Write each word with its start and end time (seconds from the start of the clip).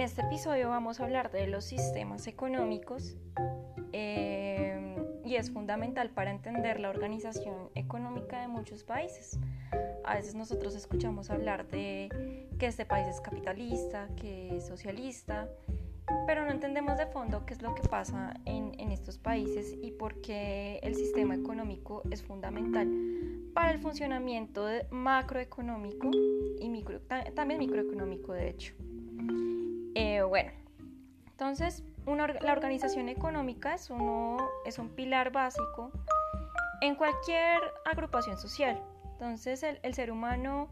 En 0.00 0.06
este 0.06 0.22
episodio 0.22 0.70
vamos 0.70 0.98
a 0.98 1.04
hablar 1.04 1.30
de 1.30 1.46
los 1.46 1.62
sistemas 1.62 2.26
económicos 2.26 3.18
eh, 3.92 4.96
y 5.26 5.36
es 5.36 5.50
fundamental 5.50 6.08
para 6.08 6.30
entender 6.30 6.80
la 6.80 6.88
organización 6.88 7.68
económica 7.74 8.40
de 8.40 8.48
muchos 8.48 8.82
países. 8.82 9.38
A 10.02 10.14
veces 10.14 10.34
nosotros 10.34 10.74
escuchamos 10.74 11.28
hablar 11.28 11.66
de 11.68 12.48
que 12.58 12.64
este 12.64 12.86
país 12.86 13.08
es 13.08 13.20
capitalista, 13.20 14.08
que 14.16 14.56
es 14.56 14.66
socialista, 14.66 15.50
pero 16.26 16.46
no 16.46 16.50
entendemos 16.50 16.96
de 16.96 17.04
fondo 17.04 17.44
qué 17.44 17.52
es 17.52 17.60
lo 17.60 17.74
que 17.74 17.86
pasa 17.86 18.32
en, 18.46 18.72
en 18.80 18.92
estos 18.92 19.18
países 19.18 19.76
y 19.82 19.90
por 19.90 20.22
qué 20.22 20.80
el 20.82 20.94
sistema 20.94 21.34
económico 21.34 22.04
es 22.10 22.22
fundamental 22.22 22.90
para 23.52 23.70
el 23.70 23.78
funcionamiento 23.78 24.66
macroeconómico 24.90 26.10
y 26.58 26.70
micro, 26.70 27.02
también 27.34 27.58
microeconómico 27.58 28.32
de 28.32 28.48
hecho. 28.48 28.72
Eh, 30.20 30.22
bueno, 30.22 30.50
entonces 31.28 31.82
la 32.06 32.52
organización 32.52 33.08
económica 33.08 33.74
es, 33.74 33.88
uno, 33.88 34.36
es 34.66 34.78
un 34.78 34.90
pilar 34.90 35.32
básico 35.32 35.90
en 36.82 36.94
cualquier 36.94 37.58
agrupación 37.90 38.36
social. 38.36 38.82
Entonces 39.12 39.62
el, 39.62 39.78
el, 39.82 39.94
ser 39.94 40.10
humano 40.10 40.68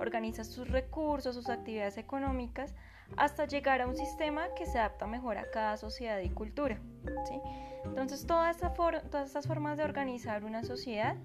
organiza 0.00 0.42
sus 0.42 0.68
recursos, 0.68 1.36
sus 1.36 1.48
actividades 1.48 1.96
económicas, 1.96 2.74
hasta 3.16 3.44
llegar 3.46 3.80
a 3.80 3.86
un 3.86 3.96
sistema 3.96 4.48
que 4.56 4.66
se 4.66 4.78
adapta 4.78 5.06
mejor 5.06 5.38
a 5.38 5.48
cada 5.50 5.76
sociedad 5.76 6.18
y 6.18 6.30
cultura. 6.30 6.80
¿sí? 7.28 7.40
Entonces 7.84 8.26
toda 8.26 8.50
esta 8.50 8.72
todas 8.74 9.26
estas 9.26 9.46
formas 9.46 9.76
de 9.76 9.84
organizar 9.84 10.44
una 10.44 10.64
sociedad 10.64 11.16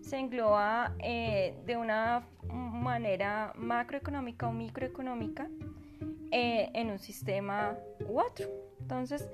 se 0.00 0.16
engloba 0.16 0.94
eh, 1.00 1.54
de 1.66 1.76
una 1.76 2.26
manera 2.50 3.52
macroeconómica 3.56 4.48
o 4.48 4.52
microeconómica 4.52 5.48
eh, 6.30 6.70
en 6.74 6.90
un 6.90 6.98
sistema 6.98 7.76
u 8.08 8.20
otro. 8.20 8.46
Entonces, 8.80 9.28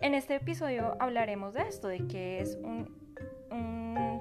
en 0.00 0.14
este 0.14 0.36
episodio 0.36 0.96
hablaremos 0.98 1.54
de 1.54 1.62
esto, 1.62 1.88
de 1.88 2.06
qué 2.06 2.40
es 2.40 2.58
un, 2.62 3.00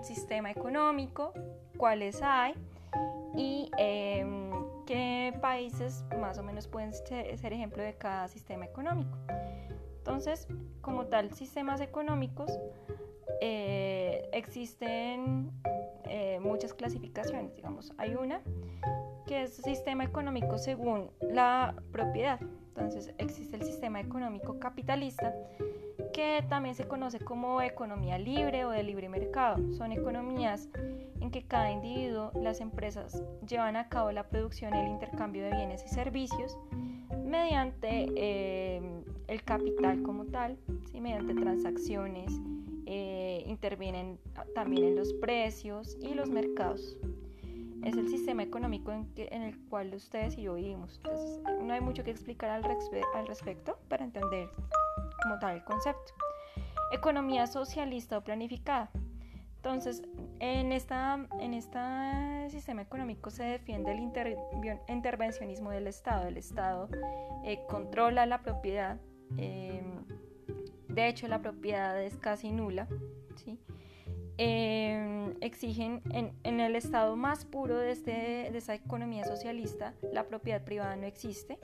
sistema 0.04 0.50
económico, 0.50 1.32
cuáles 1.78 2.24
hay 2.24 2.56
y 3.36 3.70
em, 3.78 4.50
qué 4.88 5.32
países 5.40 6.04
más 6.20 6.40
o 6.40 6.44
menos 6.44 6.68
pueden 6.68 6.92
ser, 6.92 7.38
ser, 7.38 7.54
ejemplo 7.54 7.84
de 7.84 7.94
cada 7.94 8.28
sistema 8.28 8.66
económico. 8.66 9.16
Entonces, 10.00 10.48
como 10.82 11.06
tal, 11.06 11.32
sistemas 11.36 11.82
económicos 11.82 12.52
eh, 13.42 14.30
existen 14.34 15.52
eh, 16.06 16.40
muchas 16.42 16.74
clasificaciones, 16.74 17.56
digamos, 17.56 17.94
hay 17.98 18.16
una 18.16 18.42
que 19.26 19.44
es 19.44 19.56
sistema 19.56 20.04
económico 20.04 20.58
según 20.58 21.10
la 21.22 21.76
propiedad. 21.92 22.40
Entonces 22.76 23.14
existe 23.18 23.58
el 23.58 23.64
sistema 23.64 24.00
económico 24.00 24.60
capitalista, 24.60 25.34
que 26.14 26.44
también 26.50 26.76
se 26.76 26.88
conoce 26.88 27.20
como 27.20 27.62
economía 27.62 28.18
libre 28.18 28.66
o 28.66 28.70
de 28.70 28.84
libre 28.84 29.10
mercado. 29.10 29.58
Son 29.74 29.92
economías 29.92 30.70
en 31.20 31.32
que 31.32 31.44
cada 31.44 31.72
individuo, 31.72 32.32
las 32.36 32.62
empresas 32.62 33.22
llevan 33.48 33.76
a 33.76 33.90
cabo 33.90 34.12
la 34.12 34.28
producción 34.28 34.74
y 34.76 34.80
el 34.80 34.88
intercambio 34.88 35.44
de 35.44 35.52
bienes 35.52 35.84
y 35.86 35.90
servicios 35.90 36.58
mediante 37.24 38.08
eh, 38.16 38.82
el 39.28 39.44
capital 39.44 40.02
como 40.02 40.26
tal, 40.26 40.58
¿sí? 40.92 41.00
mediante 41.00 41.34
transacciones 41.34 42.32
eh, 42.86 43.44
intervienen 43.48 44.20
también 44.54 44.84
en 44.84 44.96
los 44.96 45.14
precios 45.14 45.98
y 46.02 46.14
los 46.14 46.30
mercados. 46.30 46.98
Es 47.84 47.98
el 47.98 48.08
sistema 48.10 48.44
económico 48.44 48.92
en, 48.92 49.42
el 49.42 49.58
cual 49.68 49.94
ustedes 49.94 50.38
y 50.38 50.44
yo 50.44 50.56
vivimos. 50.56 50.98
Entonces, 50.98 51.42
no 51.64 51.74
hay 51.74 51.82
mucho 51.82 52.04
que 52.04 52.12
explicar 52.12 52.50
al, 52.52 52.64
respecto 53.28 53.80
para 53.90 54.06
entender 54.06 54.50
como 55.24 55.40
tal 55.40 55.56
el 55.56 55.64
concepto. 55.64 56.14
Economía 56.92 57.48
socialista 57.48 58.18
o 58.18 58.24
planificada. 58.24 58.92
Entonces, 59.56 60.04
en, 60.40 60.72
esta, 60.72 61.28
en 61.40 61.54
este 61.54 61.80
sistema 62.50 62.82
económico 62.82 63.30
se 63.30 63.44
defiende 63.44 63.92
el 63.92 64.00
intervencionismo 64.88 65.72
del 65.72 65.88
Estado. 65.88 66.28
El 66.28 66.38
Estado 66.38 66.90
eh, 67.44 67.64
controla 67.68 68.26
la 68.26 68.42
propiedad. 68.42 69.00
Eh, 69.38 69.84
de 70.88 71.08
hecho, 71.08 71.28
la 71.28 71.42
propiedad 71.42 72.02
es 72.02 72.18
casi 72.18 72.52
nula. 72.52 72.88
¿sí? 73.36 73.60
Em, 74.44 75.36
exigen 75.40 76.02
en, 76.10 76.60
el 76.60 76.76
estado 76.76 77.16
más 77.16 77.46
puro 77.46 77.78
de, 77.78 77.92
este, 77.92 78.12
de 78.12 78.74
economía 78.74 79.24
socialista, 79.24 79.94
la 80.12 80.24
propiedad 80.24 80.64
privada 80.64 80.96
no 80.96 81.06
existe. 81.06 81.60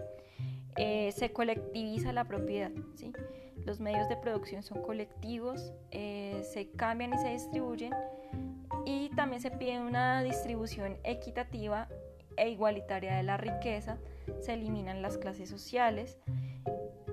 Eh, 0.75 1.11
se 1.11 1.33
colectiviza 1.33 2.13
la 2.13 2.25
propiedad. 2.25 2.69
¿sí? 2.93 3.13
Los 3.65 3.79
medios 3.79 4.07
de 4.09 4.15
producción 4.17 4.61
son 4.61 4.83
colectivos, 4.83 5.73
eh, 5.89 6.43
se 6.53 6.69
cambian 6.69 7.15
y 7.15 7.17
se 7.17 7.29
distribuyen 7.29 7.95
y 8.85 9.09
también 9.15 9.41
se 9.41 9.49
pide 9.49 9.79
una 9.79 10.21
distribución 10.21 10.97
equitativa 11.03 11.87
e 12.35 12.51
igualitaria 12.51 13.15
de 13.15 13.23
la 13.23 13.37
riqueza, 13.37 13.97
se 14.39 14.53
eliminan 14.53 15.01
las 15.01 15.17
clases 15.17 15.49
sociales 15.49 16.19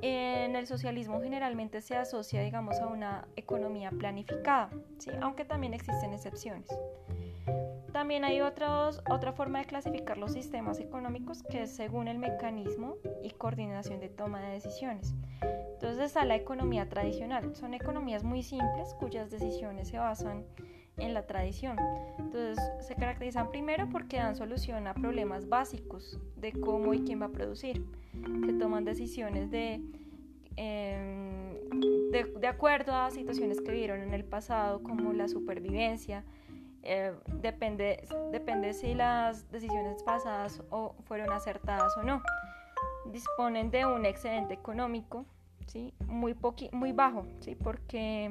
en 0.04 0.54
el 0.54 0.66
socialismo 0.66 1.22
generalmente 1.22 1.80
se 1.80 1.96
asocia, 1.96 2.42
digamos, 2.42 2.78
a 2.78 2.86
una 2.88 3.26
economía 3.36 3.90
planificada, 3.90 4.68
¿sí? 4.98 5.10
aunque 5.22 5.46
también 5.46 5.72
existen 5.72 6.12
excepciones. 6.12 6.68
También 7.90 8.24
hay 8.24 8.42
otros, 8.42 9.02
otra 9.08 9.32
forma 9.32 9.60
de 9.60 9.64
clasificar 9.64 10.18
los 10.18 10.32
sistemas 10.32 10.78
económicos 10.78 11.42
que 11.44 11.62
es 11.62 11.74
según 11.74 12.08
el 12.08 12.18
mecanismo 12.18 12.96
y 13.22 13.30
coordinación 13.30 14.00
de 14.00 14.10
toma 14.10 14.42
de 14.42 14.52
decisiones. 14.52 15.14
Entonces 15.74 16.04
está 16.04 16.24
la 16.26 16.34
economía 16.34 16.88
tradicional. 16.88 17.54
Son 17.56 17.72
economías 17.72 18.24
muy 18.24 18.42
simples 18.42 18.92
cuyas 18.98 19.30
decisiones 19.30 19.88
se 19.88 19.98
basan 19.98 20.44
en 20.58 20.63
la 20.96 21.26
tradición. 21.26 21.76
Entonces 22.18 22.58
se 22.80 22.94
caracterizan 22.94 23.50
primero 23.50 23.88
porque 23.88 24.16
dan 24.16 24.36
solución 24.36 24.86
a 24.86 24.94
problemas 24.94 25.48
básicos 25.48 26.18
de 26.36 26.52
cómo 26.52 26.94
y 26.94 27.00
quién 27.00 27.20
va 27.20 27.26
a 27.26 27.32
producir 27.32 27.84
que 28.46 28.52
toman 28.54 28.84
decisiones 28.84 29.50
de, 29.50 29.80
em, 30.56 31.70
de, 32.10 32.46
acuerdo 32.46 32.94
a 32.94 33.10
situaciones 33.10 33.60
que 33.60 33.72
vieron 33.72 34.00
en 34.00 34.14
el 34.14 34.24
pasado, 34.24 34.82
como 34.82 35.12
la 35.12 35.28
supervivencia. 35.28 36.24
Eh, 36.82 37.12
depende, 37.40 38.06
depende 38.30 38.74
si 38.74 38.94
las 38.94 39.50
decisiones 39.50 40.02
pasadas 40.02 40.62
o 40.70 40.94
fueron 41.04 41.32
acertadas 41.32 41.96
o 41.96 42.02
no. 42.02 42.22
Disponen 43.10 43.70
de 43.70 43.86
un 43.86 44.06
excedente 44.06 44.54
económico, 44.54 45.24
¿sí? 45.66 45.92
muy, 46.06 46.36
muy 46.72 46.92
bajo, 46.92 47.26
¿sí? 47.40 47.54
porque 47.54 48.30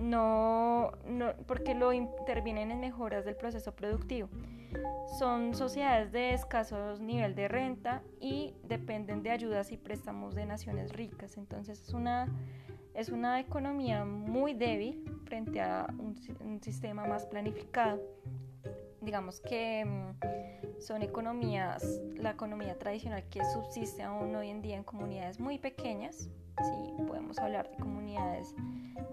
no, 0.00 0.92
no, 1.06 1.34
porque 1.46 1.74
lo 1.74 1.92
intervienen 1.92 2.70
en 2.70 2.80
mejoras 2.80 3.24
del 3.24 3.36
proceso 3.36 3.72
productivo. 3.76 4.28
Son 5.18 5.54
sociedades 5.54 6.10
de 6.10 6.32
escaso 6.32 6.96
nivel 6.98 7.34
de 7.34 7.48
renta 7.48 8.02
y 8.18 8.54
dependen 8.64 9.22
de 9.22 9.30
ayudas 9.30 9.72
y 9.72 9.76
préstamos 9.76 10.34
de 10.34 10.46
naciones 10.46 10.92
ricas. 10.92 11.36
Entonces 11.36 11.82
es 11.82 11.92
una, 11.92 12.28
es 12.94 13.10
una 13.10 13.40
economía 13.40 14.04
muy 14.04 14.54
débil 14.54 15.04
frente 15.24 15.60
a 15.60 15.86
un, 15.98 16.16
un 16.40 16.62
sistema 16.62 17.06
más 17.06 17.26
planificado. 17.26 18.00
Digamos 19.02 19.40
que 19.40 19.84
mm, 19.84 20.80
son 20.80 21.02
economías, 21.02 22.00
la 22.14 22.30
economía 22.30 22.78
tradicional 22.78 23.24
que 23.28 23.44
subsiste 23.44 24.02
aún 24.02 24.34
hoy 24.34 24.48
en 24.48 24.62
día 24.62 24.76
en 24.76 24.84
comunidades 24.84 25.38
muy 25.38 25.58
pequeñas. 25.58 26.30
Sí, 26.62 27.02
podemos 27.06 27.38
hablar 27.38 27.70
de 27.70 27.76
comunidades 27.76 28.54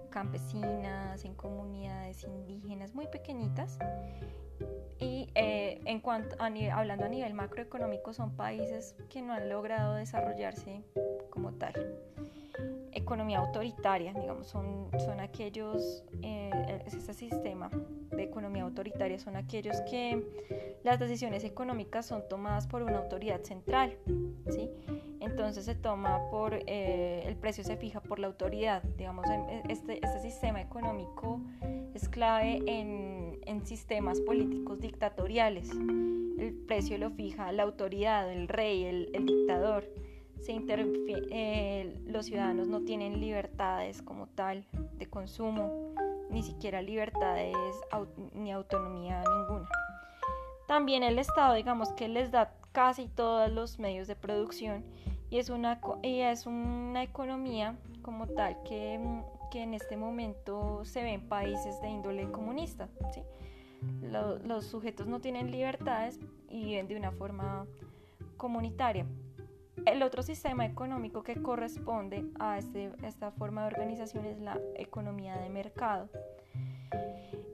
campesinas, 0.10 1.24
en 1.26 1.34
comunidades 1.36 2.24
indígenas 2.24 2.94
muy 2.94 3.08
pequeñitas. 3.08 3.80
Y 5.00 5.30
eh, 5.36 5.82
en 5.86 6.00
cuanto 6.00 6.36
hablando 6.40 7.06
a 7.06 7.10
nivel 7.10 7.34
macroeconómico, 7.34 8.14
son 8.14 8.36
países 8.36 8.96
que 9.10 9.22
no 9.22 9.34
han 9.34 9.50
logrado 9.50 9.96
desarrollarse 9.96 10.84
como 11.30 11.54
tal. 11.54 11.74
Economía 12.92 13.40
autoritaria, 13.40 14.14
digamos, 14.14 14.48
son, 14.48 14.90
son 15.06 15.20
aquellos, 15.20 16.04
eh, 16.24 16.82
este 16.86 17.14
sistema 17.14 17.70
de 18.18 18.24
economía 18.24 18.64
autoritaria 18.64 19.20
son 19.20 19.36
aquellos 19.36 19.80
que 19.82 20.26
las 20.84 21.00
decisiones 21.00 21.44
económicas 21.44 22.08
son 22.08 22.28
tomadas 22.28 22.66
por 22.66 22.82
una 22.82 22.98
autoridad 22.98 23.44
central, 23.44 23.96
¿sí? 24.50 24.72
Entonces 25.28 25.66
se 25.66 25.76
toma 25.76 26.20
por, 26.30 26.56
eh, 26.66 27.24
el 27.26 27.36
precio 27.36 27.64
se 27.64 27.78
fija 27.78 28.02
por 28.02 28.20
la 28.20 28.28
autoridad. 28.28 28.82
Digamos, 28.98 29.26
este, 29.70 30.04
este 30.04 30.20
sistema 30.20 30.62
económico 30.62 31.40
es 31.94 32.10
clave 32.10 32.62
en, 32.66 33.40
en, 33.46 33.66
sistemas 33.66 34.20
políticos 34.22 34.80
dictatoriales. 34.80 35.70
El 35.72 36.54
precio 36.68 36.98
lo 36.98 37.12
fija 37.12 37.52
la 37.52 37.64
autoridad, 37.64 38.32
el 38.32 38.48
rey, 38.48 38.86
el, 38.86 39.10
el 39.14 39.26
dictador. 39.26 39.86
Se 40.42 40.56
eh, 40.56 42.00
los 42.06 42.28
ciudadanos 42.28 42.68
no 42.68 42.82
tienen 42.82 43.20
libertades 43.20 44.02
como 44.02 44.28
tal 44.28 44.66
de 44.94 45.08
consumo, 45.08 45.94
ni 46.30 46.44
siquiera 46.44 46.82
libertades 46.82 47.56
ni 48.34 48.52
autonomía 48.52 49.24
ninguna. 49.24 49.68
También 50.68 51.04
el 51.04 51.18
Estado, 51.18 51.56
digamos 51.56 51.92
que 51.94 52.08
les 52.08 52.32
da 52.32 52.54
casi 52.72 53.08
todos 53.08 53.52
los 53.52 53.80
medios 53.80 54.08
de 54.08 54.16
producción 54.16 54.86
y 55.30 55.40
es 55.40 55.50
una, 55.50 55.80
y 56.04 56.22
es 56.22 56.46
una 56.46 57.04
economía 57.04 57.76
como 58.02 58.28
tal 58.28 58.62
que, 58.64 59.00
que, 59.52 59.64
en 59.64 59.74
este 59.74 59.98
momento 59.98 60.86
se 60.86 61.04
ve 61.04 61.14
en 61.14 61.28
países 61.28 61.82
de 61.82 61.90
índole 61.90 62.32
comunista. 62.32 62.88
¿sí? 63.14 63.22
Los, 64.02 64.44
los 64.44 64.66
sujetos 64.66 65.08
no 65.08 65.20
tienen 65.20 65.52
libertades 65.52 66.20
y 66.50 66.64
viven 66.66 66.88
de 66.88 66.96
una 66.96 67.12
forma 67.12 67.66
comunitaria. 68.38 69.06
El 69.86 70.04
otro 70.04 70.24
sistema 70.24 70.66
económico 70.66 71.24
que 71.24 71.42
corresponde 71.42 72.26
a 72.40 72.58
este, 72.58 72.92
esta 73.04 73.32
forma 73.32 73.62
de 73.62 73.68
organización 73.68 74.26
es 74.26 74.40
la 74.40 74.60
economía 74.76 75.38
de 75.38 75.50
mercado. 75.50 76.10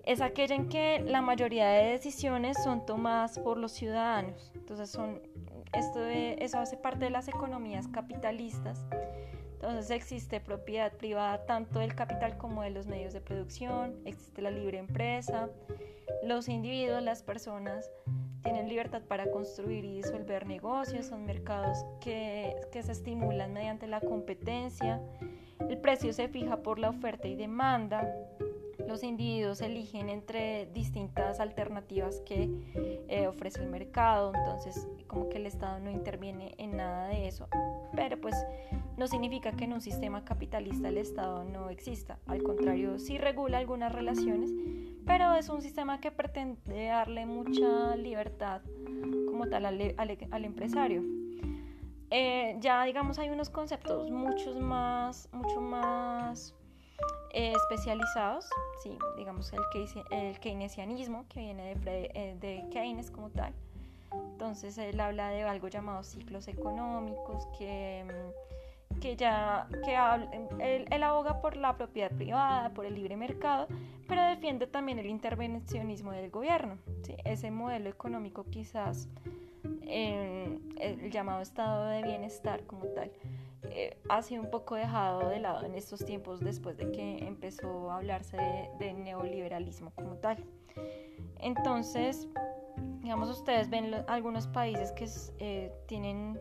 Es 0.05 0.21
aquella 0.21 0.55
en 0.55 0.67
que 0.67 1.01
la 1.01 1.21
mayoría 1.21 1.67
de 1.67 1.91
decisiones 1.91 2.61
son 2.63 2.85
tomadas 2.85 3.39
por 3.39 3.57
los 3.57 3.71
ciudadanos. 3.71 4.51
Entonces 4.55 4.89
son, 4.89 5.21
esto 5.73 6.05
eso 6.05 6.59
hace 6.59 6.77
parte 6.77 7.05
de 7.05 7.11
las 7.11 7.27
economías 7.27 7.87
capitalistas. 7.87 8.85
Entonces 9.53 9.91
existe 9.91 10.41
propiedad 10.41 10.91
privada 10.91 11.45
tanto 11.45 11.79
del 11.79 11.95
capital 11.95 12.37
como 12.37 12.63
de 12.63 12.69
los 12.69 12.85
medios 12.85 13.13
de 13.13 13.21
producción, 13.21 13.95
existe 14.03 14.41
la 14.41 14.51
libre 14.51 14.77
empresa, 14.77 15.49
los 16.21 16.49
individuos, 16.49 17.01
las 17.01 17.23
personas 17.23 17.89
tienen 18.43 18.67
libertad 18.67 19.01
para 19.03 19.31
construir 19.31 19.85
y 19.85 19.95
disolver 19.95 20.45
negocios, 20.45 21.05
son 21.05 21.25
mercados 21.25 21.77
que, 22.01 22.55
que, 22.73 22.83
se 22.83 22.91
estimulan 22.91 23.53
mediante 23.53 23.87
la 23.87 24.01
competencia, 24.01 25.01
el 25.69 25.77
precio 25.77 26.11
se 26.11 26.27
fija 26.27 26.57
por 26.57 26.77
la 26.77 26.89
oferta 26.89 27.29
y 27.29 27.35
demanda, 27.35 28.13
los 28.87 29.03
individuos 29.03 29.61
eligen 29.61 30.09
entre 30.09 30.67
distintas 30.73 31.39
alternativas 31.39 32.21
que 32.25 32.49
eh, 33.07 33.27
ofrece 33.27 33.61
el 33.61 33.69
mercado, 33.69 34.33
entonces 34.35 34.87
como 35.13 35.29
que 35.29 35.37
el 35.37 35.45
Estado 35.45 35.79
no 35.79 35.91
interviene 35.91 36.55
en 36.57 36.75
nada 36.75 37.07
de 37.07 37.27
eso, 37.27 37.47
pero 37.95 38.19
pues 38.19 38.35
no 38.97 39.07
significa 39.07 39.51
que 39.51 39.65
en 39.65 39.73
un 39.73 39.81
sistema 39.81 40.25
capitalista 40.25 40.89
el 40.89 40.97
Estado 40.97 41.43
no 41.43 41.69
exista, 41.69 42.17
al 42.25 42.41
contrario, 42.41 42.97
sí 42.97 43.19
regula 43.19 43.59
algunas 43.59 43.91
relaciones, 43.93 44.51
pero 45.05 45.35
es 45.35 45.49
un 45.49 45.61
sistema 45.61 45.99
que 45.99 46.11
pretende 46.11 46.87
darle 46.87 47.27
mucha 47.27 47.95
libertad 47.95 48.61
como 49.27 49.47
tal 49.47 49.65
al, 49.65 50.45
empresario. 50.45 51.03
Eh, 52.09 52.57
ya 52.59 52.83
digamos 52.83 53.19
hay 53.19 53.29
unos 53.29 53.49
conceptos 53.49 54.09
muchos 54.09 54.59
más, 54.59 55.29
mucho 55.31 55.61
más 55.61 56.55
eh, 57.33 57.53
especializados, 57.53 58.47
sí, 58.81 58.97
digamos 59.17 59.51
el, 59.53 59.61
el 60.11 60.39
keynesianismo 60.39 61.27
que 61.27 61.39
viene 61.39 61.75
de, 61.75 62.11
eh, 62.13 62.37
de 62.39 62.65
Keynes 62.71 63.11
como 63.11 63.29
tal. 63.29 63.53
Entonces 64.31 64.77
él 64.77 64.99
habla 64.99 65.29
de 65.29 65.43
algo 65.43 65.67
llamado 65.67 66.03
ciclos 66.03 66.47
económicos 66.47 67.47
que 67.57 68.05
mm, 68.05 68.53
que 68.99 69.15
ya 69.15 69.67
que 69.83 69.97
él, 70.59 71.03
aboga 71.03 71.41
por 71.41 71.57
la 71.57 71.75
propiedad 71.75 72.11
privada, 72.11 72.73
por 72.73 72.85
el 72.85 72.95
libre 72.95 73.17
mercado, 73.17 73.67
pero 74.07 74.23
defiende 74.23 74.67
también 74.67 74.99
el 74.99 75.07
intervencionismo 75.07 76.11
del 76.11 76.29
gobierno. 76.29 76.77
Ese 77.25 77.51
modelo 77.51 77.89
económico 77.89 78.45
quizás, 78.49 79.09
el 79.81 81.11
llamado 81.11 81.41
estado 81.41 81.87
de 81.87 82.03
bienestar 82.03 82.65
como 82.65 82.85
tal, 82.85 83.11
eh, 83.69 83.97
ha 84.09 84.21
sido 84.21 84.43
un 84.43 84.49
poco 84.49 84.75
dejado 84.75 85.29
de 85.29 85.39
lado 85.39 85.65
en 85.65 85.75
estos 85.75 86.05
tiempos 86.05 86.39
después 86.41 86.77
de 86.77 86.91
que 86.91 87.25
empezó 87.25 87.91
a 87.91 87.97
hablarse 87.97 88.37
de, 88.79 88.93
neoliberalismo 88.93 89.91
como 89.91 90.15
tal. 90.15 90.37
Entonces, 91.39 92.27
digamos, 93.03 93.29
ustedes 93.29 93.69
ven 93.69 93.93
algunos 94.07 94.47
países 94.47 94.91
que 94.93 95.07
eh, 95.39 95.71
tienen 95.85 96.39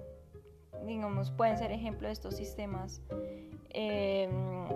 digamos, 0.87 1.31
pueden 1.31 1.59
ser 1.59 1.71
ejemplo 1.73 2.09
de 2.09 2.13
estos 2.13 2.37
sistemas, 2.37 3.03
em, 3.71 4.67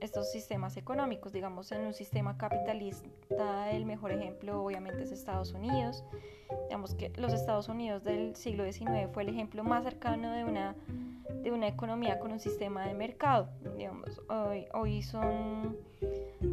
estos 0.00 0.30
sistemas 0.30 0.76
económicos. 0.76 1.32
Digamos, 1.32 1.70
en 1.72 1.86
un 1.86 1.94
sistema 1.94 2.36
capitalista, 2.36 3.70
el 3.70 3.84
mejor 3.84 4.12
ejemplo 4.12 4.62
obviamente 4.62 5.02
es 5.02 5.12
Estados 5.12 5.52
Unidos. 5.52 6.04
Digamos 6.64 6.94
que 6.94 7.10
los 7.16 7.32
Estados 7.32 7.68
Unidos 7.68 8.04
del 8.04 8.34
siglo 8.36 8.64
XIX 8.70 9.08
fue 9.12 9.22
el 9.24 9.28
ejemplo 9.28 9.64
más 9.64 9.84
cercano 9.84 10.32
de 10.32 10.44
una, 10.44 10.74
de 11.42 11.52
una 11.52 11.68
economía 11.68 12.18
con 12.18 12.32
un 12.32 12.40
sistema 12.40 12.86
de 12.86 12.94
mercado. 12.94 13.48
Digamos, 13.76 14.20
hoy, 14.28 14.66
hoy 14.74 15.02
son, 15.02 15.76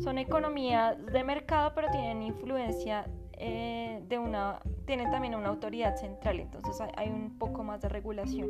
son 0.02 0.18
economías 0.18 1.04
de 1.06 1.24
mercado, 1.24 1.74
pero 1.76 1.90
tienen 1.92 2.24
influencia 2.24 3.08
eh, 3.38 4.04
de 4.08 4.18
una, 4.20 4.60
tienen 4.86 5.10
también 5.12 5.36
una 5.36 5.50
autoridad 5.50 5.96
central, 5.96 6.40
entonces 6.40 6.80
hay, 6.96 7.10
un 7.10 7.38
poco 7.38 7.64
más 7.64 7.82
de 7.82 7.90
regulación. 7.90 8.50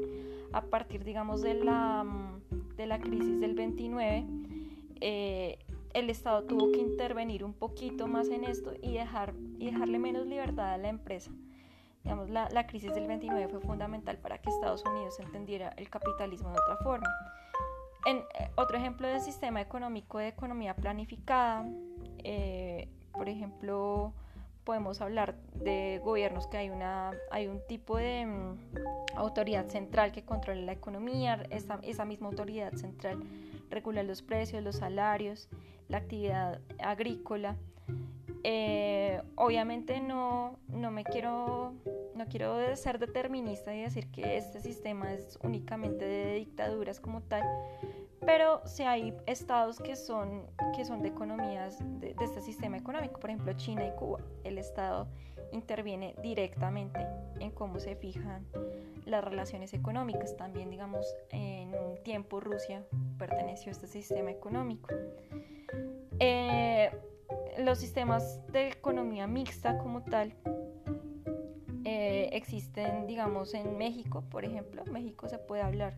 A 0.52 0.62
partir, 0.62 1.04
digamos, 1.04 1.42
de 1.42 1.56
la, 1.56 2.04
mm, 2.04 2.76
de 2.76 2.86
la 2.86 3.00
crisis 3.00 3.40
del 3.40 3.56
29, 3.56 4.26
eh, 5.02 5.60
el 5.94 6.10
Estado 6.10 6.44
tuvo 6.44 6.72
que 6.72 6.80
intervenir 6.80 7.44
un 7.44 7.54
poquito 7.54 8.08
más 8.08 8.30
en 8.30 8.44
esto 8.44 8.74
y, 8.82 8.94
dejar, 8.94 9.34
y 9.58 9.68
dejarle 9.68 10.00
menos 10.00 10.28
libertad 10.28 10.74
a 10.74 10.78
la 10.78 10.90
empresa. 10.90 11.32
Digamos, 12.04 12.30
la, 12.30 12.50
la 12.50 12.68
crisis 12.68 12.94
del 12.94 13.08
29 13.08 13.48
fue 13.48 13.62
fundamental 13.62 14.18
para 14.18 14.40
que 14.40 14.50
Estados 14.50 14.84
Unidos 14.86 15.20
entendiera 15.20 15.70
el 15.78 15.90
capitalismo 15.90 16.50
de 16.50 16.60
otra 16.60 16.78
forma. 16.78 17.08
En, 18.06 18.18
eh, 18.18 18.52
otro 18.56 18.78
ejemplo 18.78 19.08
de 19.08 19.22
sistema 19.22 19.62
económico 19.62 20.18
de 20.18 20.28
economía 20.28 20.76
planificada, 20.76 21.66
por 23.14 23.30
ejemplo, 23.30 24.14
podemos 24.64 25.02
hablar 25.02 25.36
de 25.56 26.00
gobiernos 26.04 26.48
que 26.48 26.58
hay, 26.58 26.70
una, 26.70 27.12
hay 27.32 27.48
un 27.48 27.60
tipo 27.68 27.98
de 27.98 28.26
mm, 28.26 28.58
autoridad 29.16 29.68
central 29.68 30.12
que 30.12 30.24
controla 30.24 30.62
la 30.62 30.72
economía, 30.72 31.44
esa, 31.50 31.80
esa 31.84 32.06
misma 32.06 32.28
autoridad 32.28 32.74
central 32.74 33.24
regula 33.74 34.04
los 34.04 34.22
precios, 34.22 34.64
los 34.64 34.78
salarios, 34.78 35.50
la 35.90 35.98
actividad 35.98 36.62
agrícola. 36.80 37.58
Eh, 38.44 39.22
obviamente 39.36 40.00
no, 40.00 40.60
no 40.68 40.92
me 40.92 41.04
quiero, 41.04 41.74
no 42.16 42.26
quiero 42.28 42.76
ser 42.76 43.00
determinista 43.00 43.74
y 43.76 43.82
decir 43.82 44.12
que 44.12 44.38
este 44.38 44.62
sistema 44.62 45.14
es 45.14 45.38
únicamente 45.44 46.06
de 46.06 46.36
dictaduras 46.36 47.00
como 47.00 47.22
tal, 47.22 47.44
pero 48.26 48.62
si 48.66 48.84
hay 48.84 49.14
estados 49.26 49.80
que 49.80 49.96
son, 49.96 50.46
que 50.76 50.86
son 50.86 51.02
de 51.02 51.10
economías 51.10 51.78
de, 52.00 52.16
este 52.22 52.42
sistema 52.42 52.78
económico, 52.78 53.20
por 53.20 53.30
ejemplo 53.30 53.54
China 53.54 53.86
y 53.86 53.92
Cuba, 53.92 54.20
el 54.44 54.58
Estado 54.58 55.08
interviene 55.52 56.16
directamente 56.22 57.06
en 57.40 57.52
cómo 57.52 57.80
se 57.80 57.96
fijan 57.96 58.46
las 59.06 59.24
relaciones 59.24 59.74
económicas. 59.74 60.36
También, 60.38 60.70
digamos, 60.70 61.06
en 61.30 61.76
un 61.76 62.02
tiempo 62.04 62.40
Rusia 62.40 62.84
perteneció 63.20 63.70
a 63.70 63.74
este 63.74 63.88
sistema 63.88 64.32
económico. 64.32 64.90
Eh, 66.20 66.90
los 67.60 67.78
sistemas 67.80 68.40
de 68.52 68.70
economía 68.70 69.28
mixta 69.28 69.78
como 69.78 70.04
tal 70.04 70.34
existen, 72.36 73.08
digamos, 73.08 73.54
en 73.54 73.78
México, 73.78 74.24
por 74.30 74.44
ejemplo. 74.46 74.84
México 74.86 75.30
se 75.30 75.38
puede 75.38 75.62
hablar 75.62 75.96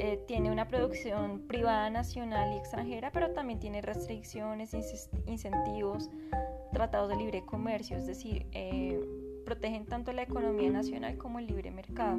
eh, 0.00 0.22
tiene 0.28 0.52
una 0.52 0.68
producción 0.68 1.40
privada 1.48 1.90
nacional 1.90 2.52
y 2.54 2.56
extranjera, 2.56 3.10
pero 3.10 3.32
también 3.32 3.58
tiene 3.58 3.82
restricciones, 3.82 4.72
incentivos, 5.26 6.08
tratados 6.72 7.08
de 7.08 7.16
libre 7.16 7.44
comercio, 7.44 7.96
es 7.96 8.06
decir, 8.06 8.46
eh, 8.52 9.00
protegen 9.44 9.86
tanto 9.86 10.12
la 10.12 10.22
economía 10.22 10.70
nacional 10.70 11.18
como 11.18 11.40
el 11.40 11.48
libre 11.48 11.72
mercado. 11.72 12.16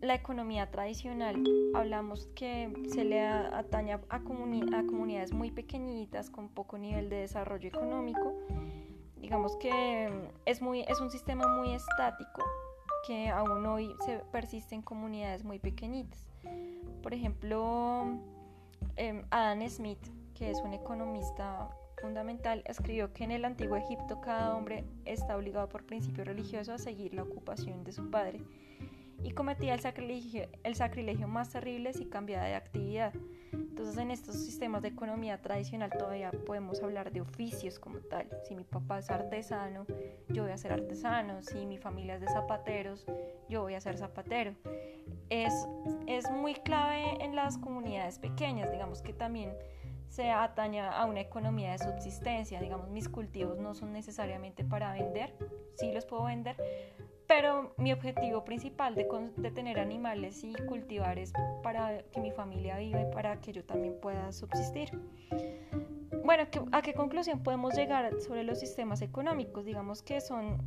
la 0.00 0.14
economía 0.14 0.72
tradicional, 0.72 1.36
hablamos 1.72 2.26
que 2.34 2.72
se 2.92 3.04
le 3.04 3.20
atañe 3.20 3.92
a, 3.92 4.00
a, 4.08 4.20
comunidades 4.24 5.32
muy 5.32 5.52
pequeñitas 5.52 6.30
con 6.30 6.48
poco 6.48 6.78
nivel 6.78 7.08
de 7.10 7.16
desarrollo 7.18 7.68
económico. 7.68 8.34
Digamos 9.26 9.56
que 9.56 10.08
es, 10.44 10.62
muy, 10.62 10.82
es 10.82 11.00
un 11.00 11.10
sistema 11.10 11.48
muy 11.48 11.74
estático 11.74 12.44
que 13.04 13.28
aún 13.28 13.66
hoy 13.66 13.92
se 14.04 14.18
persisten 14.30 14.78
en 14.78 14.82
comunidades 14.82 15.42
muy 15.42 15.58
pequeñitas. 15.58 16.28
Por 17.02 17.12
ejemplo, 17.12 18.06
em, 18.94 19.24
Adam 19.32 19.68
Smith, 19.68 19.98
que 20.32 20.52
es 20.52 20.60
un 20.60 20.74
economista 20.74 21.68
fundamental, 22.00 22.62
escribió 22.66 23.12
que 23.12 23.24
en 23.24 23.32
el 23.32 23.44
antiguo 23.44 23.76
Egipto 23.76 24.20
cada 24.20 24.54
hombre 24.54 24.84
está 25.04 25.36
obligado 25.36 25.68
por 25.68 25.84
principio 25.84 26.22
religioso 26.22 26.72
a 26.72 26.78
seguir 26.78 27.12
la 27.12 27.24
ocupación 27.24 27.82
de 27.82 27.90
su 27.90 28.08
padre 28.08 28.40
y 29.24 29.32
cometía 29.32 29.74
el 29.74 29.80
sacrilegio, 29.80 30.46
el 30.62 30.76
sacrilegio 30.76 31.26
más 31.26 31.50
terrible 31.50 31.92
si 31.94 32.06
cambiaba 32.06 32.44
de 32.44 32.54
actividad. 32.54 33.12
Entonces 33.52 33.96
en 33.98 34.10
estos 34.10 34.36
sistemas 34.36 34.82
de 34.82 34.88
economía 34.88 35.40
tradicional 35.40 35.90
todavía 35.90 36.30
podemos 36.30 36.82
hablar 36.82 37.12
de 37.12 37.20
oficios 37.20 37.78
como 37.78 37.98
tal. 37.98 38.28
Si 38.44 38.54
mi 38.54 38.64
papá 38.64 38.98
es 38.98 39.10
artesano, 39.10 39.86
yo 40.28 40.42
voy 40.44 40.52
a 40.52 40.58
ser 40.58 40.72
artesano. 40.72 41.42
Si 41.42 41.66
mi 41.66 41.78
familia 41.78 42.14
es 42.14 42.20
de 42.20 42.28
zapateros, 42.28 43.06
yo 43.48 43.62
voy 43.62 43.74
a 43.74 43.80
ser 43.80 43.98
zapatero. 43.98 44.54
Es, 45.28 45.52
es 46.06 46.30
muy 46.30 46.54
clave 46.54 47.22
en 47.22 47.36
las 47.36 47.58
comunidades 47.58 48.18
pequeñas, 48.18 48.70
digamos 48.70 49.02
que 49.02 49.12
también 49.12 49.52
se 50.08 50.30
atañe 50.30 50.80
a 50.80 51.04
una 51.04 51.20
economía 51.20 51.72
de 51.72 51.78
subsistencia. 51.78 52.60
Digamos, 52.60 52.88
mis 52.90 53.08
cultivos 53.08 53.58
no 53.58 53.74
son 53.74 53.92
necesariamente 53.92 54.64
para 54.64 54.92
vender, 54.92 55.34
sí 55.74 55.92
los 55.92 56.06
puedo 56.06 56.24
vender, 56.24 56.56
pero 57.26 57.74
mi 57.76 57.92
objetivo 57.92 58.44
principal 58.44 58.94
de, 58.94 59.06
de, 59.36 59.50
tener 59.50 59.78
animales 59.78 60.44
y 60.44 60.54
cultivar 60.66 61.18
es 61.18 61.32
para 61.62 62.02
que 62.12 62.20
mi 62.20 62.30
familia 62.30 62.78
viva 62.78 63.00
y 63.00 63.10
para 63.12 63.40
que 63.40 63.52
yo 63.52 63.64
también 63.64 63.98
pueda 64.00 64.32
subsistir. 64.32 64.90
Bueno, 66.24 66.44
¿a 66.72 66.82
qué 66.82 66.94
conclusión 66.94 67.42
podemos 67.42 67.74
llegar 67.74 68.20
sobre 68.20 68.44
los 68.44 68.58
sistemas 68.58 69.02
económicos? 69.02 69.64
Digamos 69.64 70.02
que 70.02 70.20
son 70.20 70.58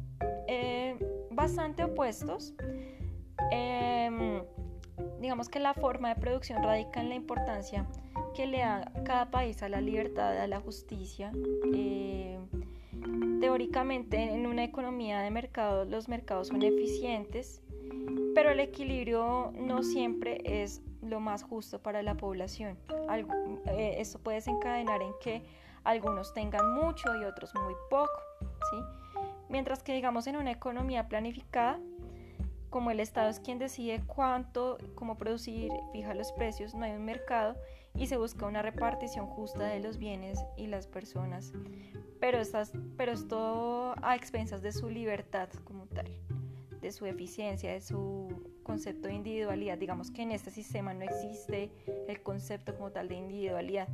eh, 0.47 0.97
bastante 1.31 1.83
opuestos. 1.83 2.53
Em, 3.51 4.41
digamos 5.21 5.49
que 5.49 5.59
la 5.59 5.73
forma 5.73 6.09
de 6.09 6.15
producción 6.15 6.63
radica 6.63 7.01
en 7.01 7.09
la 7.09 7.15
importancia 7.15 7.85
que 8.33 8.47
le 8.47 8.59
da 8.59 8.91
cada 9.03 9.31
país 9.31 9.61
a 9.63 9.69
la 9.69 9.81
libertad, 9.81 10.37
a 10.37 10.47
la 10.47 10.59
justicia. 10.59 11.31
Eh, 11.73 12.39
teóricamente, 13.39 14.21
en 14.21 14.45
una 14.45 14.63
economía 14.63 15.19
de 15.19 15.31
mercado, 15.31 15.85
los 15.85 16.07
mercados 16.07 16.47
son 16.47 16.61
eficientes, 16.61 17.61
pero 18.35 18.51
el 18.51 18.59
equilibrio 18.59 19.51
no 19.55 19.83
siempre 19.83 20.41
es 20.43 20.81
lo 21.01 21.19
más 21.19 21.43
justo 21.43 21.81
para 21.81 22.03
la 22.03 22.15
población. 22.15 22.77
Algo, 23.07 23.33
eh, 23.65 23.95
esto 23.97 24.19
puede 24.19 24.37
desencadenar 24.37 25.01
en 25.01 25.13
que 25.21 25.43
algunos 25.83 26.33
tengan 26.33 26.73
mucho 26.73 27.15
y 27.15 27.23
otros 27.23 27.53
muy 27.55 27.73
poco, 27.89 28.21
¿sí? 28.71 28.77
Mientras 29.49 29.81
que 29.81 29.93
digamos 29.93 30.27
en 30.27 30.35
una 30.35 30.51
economía 30.51 31.07
planificada, 31.07 31.79
como 32.69 32.91
el 32.91 32.99
Estado 32.99 33.29
es 33.29 33.39
quien 33.39 33.57
decide 33.57 34.03
cuánto, 34.05 34.77
cómo 34.93 35.17
producir, 35.17 35.71
fija 35.91 36.13
los 36.13 36.31
precios, 36.33 36.75
no 36.75 36.85
hay 36.85 36.91
un 36.91 37.03
mercado 37.03 37.55
y 37.95 38.07
se 38.07 38.17
busca 38.17 38.45
una 38.45 38.61
repartición 38.61 39.25
justa 39.25 39.65
de 39.65 39.79
los 39.79 39.97
bienes 39.97 40.39
y 40.55 40.67
las 40.67 40.85
personas, 40.85 41.51
pero, 42.19 42.39
estas, 42.39 42.71
pero 42.97 43.13
esto 43.13 43.95
a 44.01 44.15
expensas 44.15 44.61
de 44.61 44.71
su 44.71 44.89
libertad 44.89 45.49
como 45.63 45.85
tal, 45.85 46.07
de 46.81 46.91
su 46.91 47.05
eficiencia, 47.05 47.73
de 47.73 47.81
su 47.81 48.51
concepto 48.63 49.07
de 49.07 49.15
individualidad. 49.15 49.77
Digamos 49.77 50.11
que 50.11 50.21
en 50.21 50.31
este 50.31 50.51
sistema 50.51 50.93
no 50.93 51.03
existe 51.03 51.71
el 52.07 52.21
concepto 52.21 52.75
como 52.75 52.91
tal 52.91 53.07
de 53.07 53.15
individualidad. 53.15 53.87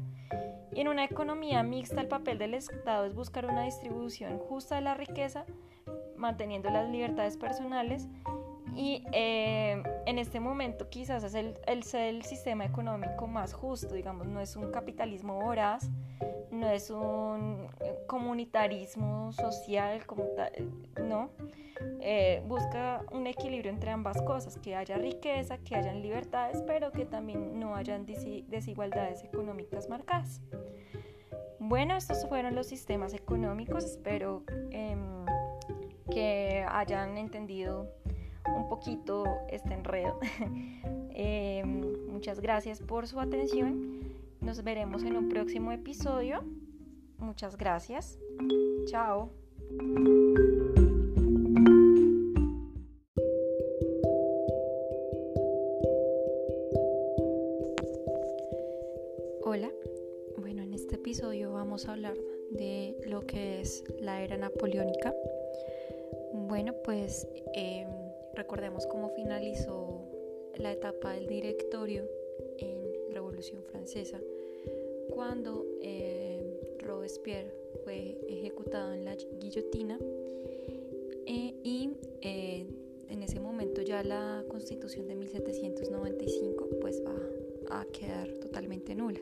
Y 0.73 0.81
en 0.81 0.89
una 0.89 1.05
economía 1.05 1.63
mixta 1.63 2.01
el 2.01 2.07
papel 2.07 2.37
del 2.37 2.53
Estado 2.53 3.05
es 3.05 3.13
buscar 3.13 3.45
una 3.45 3.63
distribución 3.63 4.37
justa 4.37 4.75
de 4.75 4.81
la 4.81 4.93
riqueza, 4.93 5.45
manteniendo 6.17 6.69
las 6.69 6.89
libertades 6.89 7.37
personales 7.37 8.07
y 8.75 9.03
eh, 9.13 9.81
en 10.05 10.19
este 10.19 10.39
momento 10.39 10.89
quizás 10.89 11.23
es 11.23 11.33
el, 11.33 11.57
el, 11.65 11.83
el, 11.93 12.23
sistema 12.23 12.65
económico 12.65 13.25
más 13.25 13.53
justo, 13.53 13.95
digamos, 13.95 14.27
no 14.27 14.41
es 14.41 14.55
un 14.57 14.69
capitalismo 14.71 15.35
voraz, 15.41 15.89
no 16.51 16.69
es 16.69 16.89
un 16.89 17.67
comunitarismo 18.07 19.31
social, 19.31 20.05
como 20.05 20.25
no. 21.01 21.29
Eh, 22.01 22.43
busca 22.47 23.03
un 23.11 23.27
equilibrio 23.27 23.71
entre 23.71 23.91
ambas 23.91 24.21
cosas, 24.21 24.57
que 24.57 24.75
haya 24.75 24.97
riqueza, 24.97 25.57
que 25.57 25.75
hayan 25.75 26.01
libertades, 26.01 26.61
pero 26.65 26.91
que 26.91 27.05
también 27.05 27.59
no 27.59 27.75
hayan 27.75 28.05
desigualdades 28.05 29.23
económicas 29.23 29.89
marcadas. 29.89 30.41
Bueno, 31.59 31.95
estos 31.95 32.27
fueron 32.27 32.55
los 32.55 32.67
sistemas 32.67 33.13
económicos, 33.13 33.85
espero 33.85 34.43
em, 34.71 35.25
que 36.11 36.65
hayan 36.69 37.17
entendido 37.17 37.89
un 38.47 38.67
poquito 38.69 39.25
este 39.49 39.73
enredo. 39.73 40.19
Em, 41.17 42.09
muchas 42.11 42.41
gracias 42.41 42.81
por 42.81 43.07
su 43.07 43.21
atención. 43.21 44.01
Nos 44.41 44.61
veremos 44.63 45.03
en 45.03 45.15
un 45.15 45.29
próximo 45.29 45.71
episodio. 45.71 46.43
Muchas 47.17 47.55
gracias. 47.55 48.19
Chao. 48.87 49.29
Hola. 59.43 59.71
Bueno, 60.37 60.63
en 60.63 60.73
este 60.73 60.95
episodio 60.95 61.53
vamos 61.53 61.87
a 61.87 61.93
hablar 61.93 62.17
de 62.51 62.97
lo 63.07 63.21
que 63.21 63.61
es 63.61 63.85
la 64.01 64.21
era 64.21 64.35
napoleónica. 64.35 65.13
Bueno, 66.33 66.73
pues 66.83 67.27
em, 67.53 68.04
Recordemos 68.35 68.85
cómo 68.85 69.09
finalizó 69.09 70.01
la 70.57 70.73
etapa 70.73 71.13
del 71.13 71.27
directorio 71.27 72.03
en 72.57 73.13
Revolución 73.13 73.63
Francesa, 73.63 74.19
cuando 75.09 75.65
eh, 75.81 76.77
Robespierre 76.79 77.53
fue 77.83 78.17
ejecutado 78.27 78.93
en 78.93 79.05
la 79.05 79.15
guillotina 79.15 79.97
eh, 81.25 81.55
y 81.63 81.91
eh, 82.21 82.65
en 83.09 83.23
ese 83.23 83.39
momento 83.39 83.81
ya 83.81 84.03
la 84.03 84.43
constitución 84.49 85.07
de 85.07 85.15
1795 85.15 86.69
pues 86.81 87.01
va 87.05 87.79
a 87.79 87.85
quedar 87.85 88.27
totalmente 88.33 88.95
nula. 88.95 89.19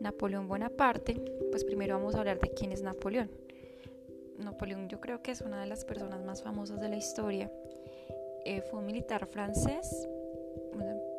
Napoleón 0.00 0.48
Bonaparte, 0.48 1.14
pues 1.50 1.62
primero 1.62 1.94
vamos 1.94 2.14
a 2.14 2.18
hablar 2.18 2.40
de 2.40 2.50
quién 2.50 2.72
es 2.72 2.82
Napoleón. 2.82 3.30
Napoleón 4.38 4.88
yo 4.88 5.00
creo 5.00 5.22
que 5.22 5.30
es 5.30 5.42
una 5.42 5.60
de 5.60 5.66
las 5.66 5.84
personas 5.84 6.24
más 6.24 6.42
famosas 6.42 6.80
de 6.80 6.88
la 6.88 6.96
historia 6.96 7.52
eh, 8.44 8.62
fue 8.62 8.80
un 8.80 8.86
militar 8.86 9.26
francés, 9.26 10.08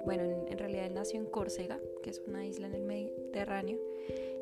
bueno, 0.06 0.24
en, 0.48 0.58
realidad 0.58 0.86
él 0.86 0.94
nació 0.94 1.20
en 1.20 1.28
Córcega, 1.28 1.80
que 2.02 2.10
es 2.10 2.22
una 2.28 2.46
isla 2.46 2.68
en 2.68 2.74
el 2.74 2.84
Mediterráneo, 2.84 3.80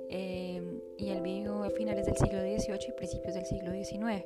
eh, 0.09 0.62
y 0.98 1.09
él 1.09 1.21
vivió 1.21 1.63
a 1.63 1.69
finales 1.69 2.05
del 2.05 2.17
siglo 2.17 2.39
XVIII 2.39 2.89
y 2.89 2.91
principios 2.93 3.33
del 3.33 3.45
siglo 3.45 3.71
XIX. 3.71 4.25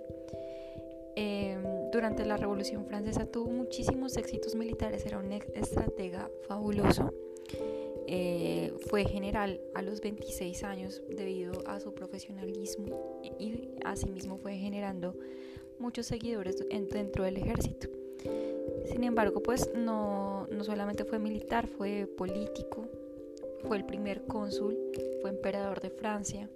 Eh, 1.15 1.57
durante 1.91 2.25
la 2.25 2.37
Revolución 2.37 2.85
Francesa 2.85 3.25
tuvo 3.25 3.51
muchísimos 3.51 4.17
éxitos 4.17 4.55
militares, 4.55 5.05
era 5.05 5.19
un 5.19 5.31
estratega 5.31 6.29
fabuloso. 6.47 7.13
fue 8.89 9.05
general 9.05 9.59
a 9.73 9.81
los 9.81 10.01
26 10.01 10.63
años 10.63 11.01
debido 11.09 11.63
a 11.65 11.79
su 11.79 11.93
profesionalismo 11.93 13.21
y 13.39 13.69
asimismo 13.83 14.37
fue 14.37 14.55
generando 14.55 15.15
muchos 15.79 16.05
seguidores 16.07 16.63
dentro 16.91 17.23
del 17.23 17.37
ejército. 17.37 18.02
Sin 18.85 19.03
embargo, 19.03 19.41
pues 19.41 19.71
no, 19.75 20.47
no 20.51 20.63
solamente 20.63 21.05
fue 21.05 21.19
militar, 21.19 21.67
fue 21.67 22.07
político, 22.17 22.87
fue 23.67 23.77
el 23.77 23.85
primer 23.85 24.25
cónsul, 24.25 24.77
fue 25.21 25.29
emperador 25.29 25.81
de 25.81 25.89
Francia. 25.89 26.49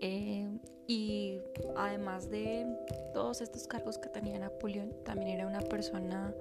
Eh, 0.00 0.48
y 0.86 1.38
además 1.76 2.30
de 2.30 2.66
todos 3.14 3.40
estos 3.40 3.66
cargos 3.66 3.98
que 3.98 4.08
tenía 4.08 4.38
Napoleón, 4.38 4.92
también 5.04 5.30
era 5.30 5.46
una 5.46 5.60
persona 5.60 6.34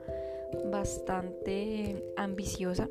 bastante 0.65 2.03
ambiciosa 2.17 2.89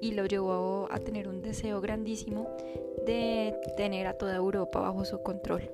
y 0.00 0.12
lo 0.12 0.26
llevó 0.26 0.88
a 0.90 0.98
tener 0.98 1.28
un 1.28 1.42
deseo 1.42 1.80
grandísimo 1.80 2.48
de 3.06 3.56
tener 3.76 4.06
a 4.06 4.14
toda 4.14 4.34
Europa 4.34 4.80
bajo 4.80 5.04
su 5.04 5.22
control. 5.22 5.70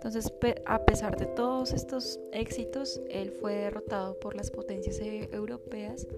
Entonces, 0.00 0.32
a 0.64 0.86
pesar 0.86 1.18
de 1.18 1.26
todos 1.26 1.74
estos 1.74 2.18
éxitos, 2.32 3.02
él 3.10 3.30
fue 3.32 3.54
derrotado 3.54 4.18
por 4.18 4.34
las 4.34 4.50
potencias 4.50 4.98
e-, 4.98 5.28
europeas 5.30 6.08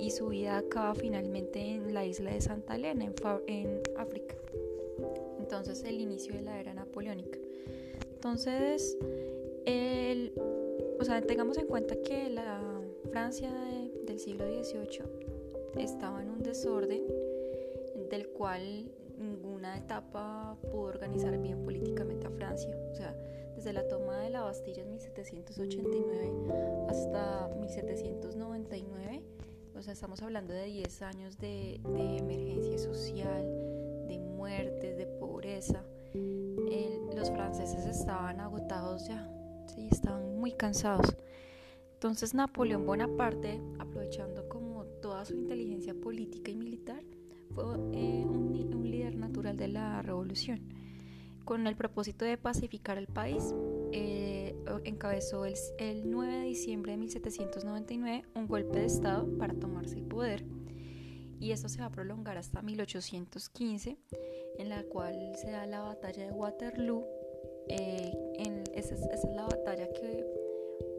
y 0.00 0.10
su 0.10 0.26
vida 0.30 0.58
acaba 0.58 0.92
finalmente 0.96 1.60
en 1.60 1.94
la 1.94 2.04
isla 2.04 2.32
de 2.32 2.40
Santa 2.40 2.74
Elena, 2.74 3.04
en, 3.46 3.80
África. 3.96 4.34
Entonces, 5.38 5.84
el 5.84 6.00
inicio 6.00 6.34
de 6.34 6.42
la 6.42 6.58
era 6.58 6.74
napoleónica. 6.74 7.38
Entonces, 8.12 8.98
el, 9.66 10.32
o 10.98 11.04
sea, 11.04 11.22
tengamos 11.22 11.58
en 11.58 11.68
cuenta 11.68 11.94
que 12.02 12.28
la 12.28 12.60
Francia 13.12 13.52
del 14.04 14.18
siglo 14.18 14.46
XVIII 14.48 15.04
estaba 15.78 16.22
en 16.22 16.30
un 16.30 16.42
desorden 16.42 17.04
del 18.10 18.26
cual 18.30 18.90
ninguna 19.66 19.76
etapa 19.76 20.56
pudo 20.70 20.82
organizar 20.82 21.36
bien 21.38 21.64
políticamente 21.64 22.26
a 22.26 22.30
Francia. 22.30 22.74
O 22.92 22.94
sea, 22.94 23.14
desde 23.54 23.72
la 23.72 23.86
toma 23.88 24.20
de 24.20 24.30
la 24.30 24.42
Bastilla 24.42 24.82
en 24.82 24.90
1789 24.90 26.86
hasta 26.88 27.48
1799, 27.58 29.22
o 29.74 29.82
sea, 29.82 29.92
estamos 29.92 30.22
hablando 30.22 30.54
de 30.54 30.64
10 30.66 31.02
años 31.02 31.38
de, 31.38 31.74
emergencia 31.84 32.78
social, 32.78 33.44
de 34.08 34.18
muertes, 34.18 34.96
de 34.96 35.06
pobreza. 35.06 35.82
los 37.14 37.30
franceses 37.30 37.86
estaban 37.86 38.40
agotados 38.40 39.08
ya, 39.08 39.28
sí, 39.66 39.88
estaban 39.90 40.38
muy 40.38 40.52
cansados. 40.52 41.16
Entonces 41.94 42.34
Napoleón 42.34 42.84
Bonaparte, 42.84 43.60
aprovechando 43.78 44.48
como 44.48 44.84
toda 45.00 45.24
su 45.24 45.34
inteligencia 45.34 45.94
política 45.94 46.50
y 46.50 46.56
militar, 46.56 47.02
fue 47.54 47.64
eh, 47.94 48.24
un, 48.26 48.52
natural 49.16 49.56
de 49.56 49.68
la 49.68 50.02
revolución. 50.02 50.60
Con 51.44 51.66
el 51.66 51.76
propósito 51.76 52.24
de 52.24 52.36
pacificar 52.36 52.98
el 52.98 53.06
país, 53.06 53.54
eh, 53.92 54.56
encabezó 54.84 55.44
el, 55.44 55.54
9 56.04 56.38
de 56.38 56.44
diciembre 56.44 56.92
de 56.92 56.98
1799 56.98 58.24
un 58.34 58.48
golpe 58.48 58.80
de 58.80 58.86
Estado 58.86 59.26
para 59.38 59.54
tomarse 59.54 59.96
el 59.96 60.02
poder. 60.02 60.44
Y 61.38 61.52
esto 61.52 61.68
se 61.68 61.80
va 61.80 61.86
a 61.86 61.90
prolongar 61.90 62.38
hasta 62.38 62.62
1815, 62.62 63.96
en 64.58 64.68
la 64.68 64.82
cual 64.84 65.32
se 65.36 65.50
da 65.50 65.66
la 65.66 65.82
batalla 65.82 66.24
de 66.24 66.32
Waterloo. 66.32 67.04
Eh, 67.68 68.12
esa, 68.74 68.94
es, 68.94 69.02
esa 69.02 69.28
es 69.28 69.34
la 69.34 69.44
batalla 69.44 69.88
que 69.92 70.24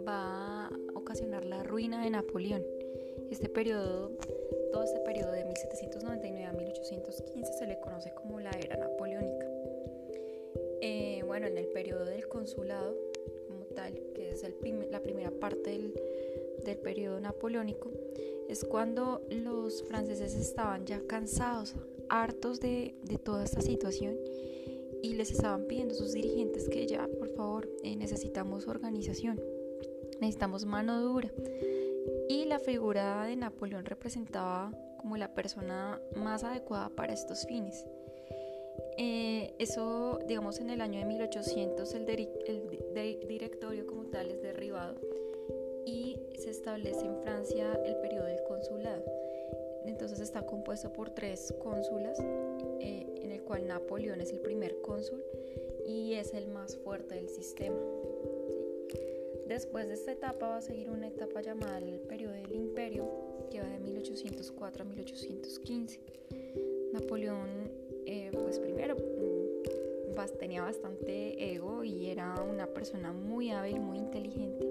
va 0.07 0.69
ocasionar 1.07 1.45
la 1.45 1.63
ruina 1.63 2.03
de 2.03 2.09
Napoleón. 2.09 2.63
Este 3.31 3.47
periodo, 3.47 4.11
todo 4.77 4.85
este 4.85 4.99
periodo 4.99 5.31
de 5.31 5.43
1799 5.43 6.45
a 6.45 6.53
1815 6.53 7.51
se 7.51 7.65
le 7.65 7.79
conoce 7.79 8.11
como 8.11 8.39
la 8.39 8.51
era 8.51 8.77
napoleónica. 8.77 9.47
Eh, 10.81 11.23
bueno, 11.25 11.47
en 11.47 11.57
el 11.57 11.65
periodo 11.69 12.05
del 12.05 12.27
consulado, 12.27 12.95
como 13.47 13.65
tal, 13.73 13.99
que 14.13 14.29
es 14.29 14.43
el 14.43 14.53
la 14.91 15.01
primera 15.01 15.31
parte 15.31 15.71
del, 15.71 15.99
del 16.63 16.77
periodo 16.77 17.19
napoleónico, 17.19 17.89
es 18.49 18.63
cuando 18.65 19.25
los 19.31 19.81
franceses 19.81 20.35
estaban 20.35 20.85
ya 20.85 21.01
cansados, 21.07 21.73
hartos 22.07 22.59
de, 22.59 22.93
de 23.01 23.17
toda 23.17 23.45
esta 23.45 23.61
situación 23.61 24.15
y 25.01 25.15
les 25.15 25.31
estaban 25.31 25.65
pidiendo 25.65 25.95
a 25.95 25.97
sus 25.97 26.13
dirigentes 26.13 26.69
que 26.69 26.85
ya, 26.85 27.09
por 27.17 27.29
favor, 27.29 27.67
eh, 27.81 27.95
necesitamos 27.95 28.67
organización, 28.67 29.41
necesitamos 30.21 30.65
mano 30.65 31.01
dura. 31.01 31.31
Y 32.29 32.45
la 32.45 32.59
figura 32.59 33.25
de 33.25 33.35
Napoleón 33.35 33.85
representaba 33.85 34.71
como 34.97 35.17
la 35.17 35.33
persona 35.33 36.01
más 36.15 36.43
adecuada 36.43 36.89
para 36.89 37.13
estos 37.13 37.45
fines. 37.45 37.85
Eh, 38.97 39.53
eso, 39.59 40.19
digamos, 40.27 40.59
en 40.59 40.69
el 40.69 40.81
año 40.81 40.99
de 40.99 41.05
1800 41.05 41.93
el, 41.93 42.09
el 42.09 43.27
directorio 43.27 43.85
como 43.85 44.05
tal 44.05 44.31
es 44.31 44.41
derribado 44.41 44.95
y 45.85 46.19
se 46.37 46.49
establece 46.49 47.05
en 47.05 47.21
Francia 47.21 47.79
el 47.85 47.95
periodo 47.97 48.25
del 48.25 48.43
consulado. 48.43 49.03
Entonces 49.85 50.19
está 50.19 50.45
compuesto 50.45 50.91
por 50.91 51.11
tres 51.11 51.53
cónsulas, 51.59 52.19
eh, 52.81 53.05
en 53.21 53.31
el 53.31 53.41
cual 53.43 53.67
Napoleón 53.67 54.19
es 54.19 54.31
el 54.33 54.41
primer 54.41 54.81
cónsul 54.81 55.23
y 55.85 56.15
es 56.15 56.33
el 56.33 56.49
más 56.49 56.75
fuerte 56.75 57.15
del 57.15 57.29
sistema. 57.29 57.79
Después 59.47 59.87
de 59.87 59.93
esta 59.93 60.11
etapa 60.11 60.47
va 60.49 60.57
a 60.57 60.61
seguir 60.61 60.89
una 60.89 61.07
etapa 61.07 61.41
llamada 61.41 61.77
el 61.77 61.99
periodo 62.01 62.33
del 62.33 62.53
imperio, 62.53 63.09
que 63.49 63.61
va 63.61 63.67
de 63.67 63.79
1804 63.79 64.83
a 64.83 64.85
1815. 64.85 65.99
Napoleón, 66.93 67.71
eh, 68.05 68.31
pues 68.33 68.59
primero, 68.59 68.95
mm, 68.95 69.37
tenía 70.39 70.61
bastante 70.61 71.53
ego 71.53 71.83
y 71.83 72.09
era 72.09 72.41
una 72.41 72.67
persona 72.67 73.11
muy 73.13 73.51
hábil, 73.51 73.79
muy 73.79 73.97
inteligente. 73.97 74.65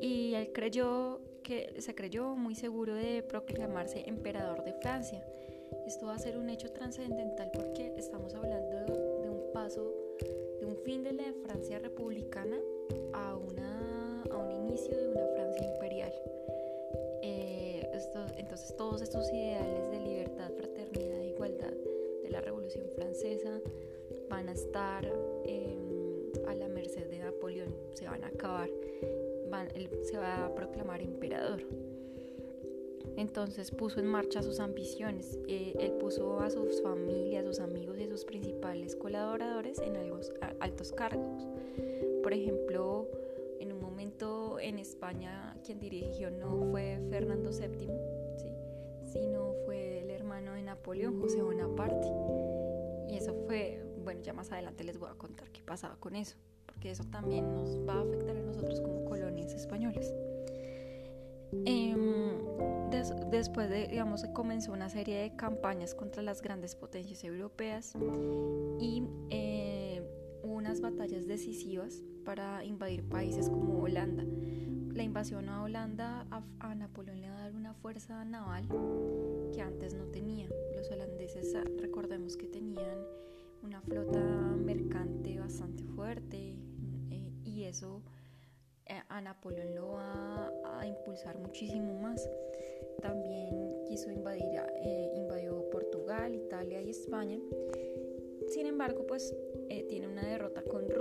Y 0.00 0.34
él 0.34 0.50
creyó 0.52 1.20
que 1.42 1.74
se 1.78 1.94
creyó 1.94 2.36
muy 2.36 2.54
seguro 2.54 2.94
de 2.94 3.22
proclamarse 3.22 4.04
emperador 4.06 4.64
de 4.64 4.74
Francia. 4.74 5.24
Esto 5.86 6.06
va 6.06 6.14
a 6.14 6.18
ser 6.18 6.36
un 6.36 6.50
hecho 6.50 6.70
trascendental 6.72 7.50
porque 7.52 7.94
estamos 7.96 8.34
hablando 8.34 8.76
de 9.22 9.30
un 9.30 9.52
paso, 9.52 9.92
de 10.60 10.66
un 10.66 10.76
fin 10.84 11.02
de 11.02 11.12
la 11.12 11.32
Francia 11.44 11.78
republicana 11.78 12.58
a, 13.12 13.36
una, 13.36 13.79
entonces 18.60 18.76
todos 18.76 19.00
estos 19.00 19.32
ideales 19.32 19.90
de 19.90 20.00
libertad, 20.00 20.50
fraternidad 20.54 21.18
e 21.18 21.28
igualdad 21.28 21.72
de 22.22 22.28
la 22.28 22.42
Revolución 22.42 22.84
Francesa 22.94 23.58
van 24.28 24.50
a 24.50 24.52
estar 24.52 25.02
em, 25.46 26.30
a 26.46 26.54
la 26.54 26.68
merced 26.68 27.06
de 27.08 27.20
Napoleón, 27.20 27.74
se 27.94 28.04
van 28.04 28.22
a 28.22 28.26
acabar 28.26 28.68
él 29.74 29.88
se 30.02 30.18
va 30.18 30.44
a 30.44 30.54
proclamar 30.54 31.00
emperador. 31.00 31.62
Entonces 33.16 33.70
puso 33.70 33.98
en 33.98 34.06
marcha 34.06 34.42
sus 34.42 34.60
ambiciones. 34.60 35.38
Eh, 35.48 35.74
él 35.80 35.92
puso 35.92 36.38
a 36.40 36.50
sus 36.50 36.82
familias, 36.82 37.46
sus 37.46 37.60
amigos 37.60 37.98
y 37.98 38.08
sus 38.08 38.26
principales 38.26 38.94
colaboradores 38.94 39.78
en 39.78 39.96
altos 40.60 40.92
cargos. 40.92 41.48
Por 42.22 42.34
ejemplo, 42.34 43.08
en 43.58 43.72
un 43.72 43.80
momento 43.80 44.60
en 44.60 44.78
España 44.78 45.56
quien 45.64 45.80
dirigió 45.80 46.30
no 46.30 46.70
fue 46.70 46.98
Fernando 47.10 47.50
VII, 47.50 48.19
sino 49.12 49.54
fue 49.64 50.00
el 50.00 50.10
hermano 50.10 50.52
de 50.52 50.62
Napoleón, 50.62 51.20
José 51.20 51.42
Bonaparte. 51.42 52.08
Y 53.08 53.16
eso 53.16 53.34
fue, 53.46 53.84
bueno, 54.04 54.20
ya 54.22 54.32
más 54.32 54.52
adelante 54.52 54.84
les 54.84 54.98
voy 54.98 55.10
a 55.10 55.14
contar 55.14 55.50
qué 55.50 55.62
pasaba 55.62 55.96
con 55.96 56.16
eso 56.16 56.36
que 56.80 56.90
eso 56.90 57.04
también 57.04 57.52
nos 57.52 57.78
va 57.86 57.94
a 57.94 58.00
afectar 58.00 58.36
a 58.36 58.40
nosotros 58.40 58.80
como 58.80 59.04
colonias 59.04 59.52
españolas. 59.52 60.12
Em, 61.64 62.38
después 63.30 63.68
de, 63.68 63.88
digamos, 63.88 64.24
comenzó 64.32 64.72
una 64.72 64.88
serie 64.88 65.18
de 65.18 65.36
campañas 65.36 65.94
contra 65.94 66.22
las 66.22 66.42
grandes 66.42 66.74
potencias 66.74 67.22
europeas 67.24 67.94
y 68.78 69.04
eh, 69.30 70.02
unas 70.42 70.80
batallas 70.80 71.26
decisivas 71.26 72.02
para 72.24 72.64
invadir 72.64 73.04
países 73.08 73.48
como 73.48 73.82
Holanda. 73.82 74.24
La 74.94 75.02
invasión 75.02 75.48
a 75.48 75.62
Holanda 75.62 76.26
a, 76.30 76.74
Napoleón 76.74 77.20
le 77.20 77.30
va 77.30 77.38
a 77.38 77.40
dar 77.42 77.54
una 77.54 77.74
fuerza 77.74 78.24
naval 78.24 78.68
que 79.52 79.60
antes 79.60 79.94
no 79.94 80.04
tenía. 80.06 80.48
Los 80.74 80.90
holandeses, 80.90 81.54
ah, 81.54 81.64
recordemos 81.78 82.36
que 82.36 82.48
tenían 82.48 82.98
una 83.62 83.80
flota 83.80 84.20
mercante 84.20 85.38
bastante 85.38 85.84
fuerte, 85.84 86.56
y 87.44 87.64
eso 87.64 88.02
eh, 88.86 89.00
a 89.08 89.20
Napoleón 89.20 89.74
lo 89.74 89.92
va 89.92 90.50
a 90.78 90.86
impulsar 90.86 91.38
muchísimo 91.38 92.00
más. 92.00 92.28
También 93.00 93.84
quiso 93.86 94.10
invadir, 94.10 94.60
eh, 94.82 95.12
invadió 95.14 95.68
Portugal, 95.70 96.34
Italia 96.34 96.80
y 96.82 96.90
España. 96.90 97.38
Sin 98.48 98.66
embargo, 98.66 99.06
pues 99.06 99.34
eh, 99.68 99.84
tiene 99.88 100.08
una 100.08 100.26
derrota 100.26 100.62
con 100.62 100.88
Rusia. 100.88 100.99